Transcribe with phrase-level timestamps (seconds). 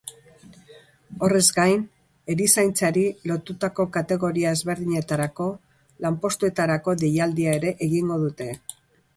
[1.25, 1.83] Horrez gain,
[2.35, 3.03] erizaintzari
[3.33, 5.51] lotutako kategoria ezberdinetarako
[6.07, 8.51] lanpostuetarako deialdia ere egingo dute.